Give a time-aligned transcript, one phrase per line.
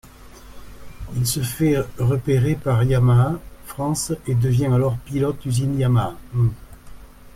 [1.15, 6.15] Il se fait repérer par Yamaha France et devient alors pilote usine Yamaha.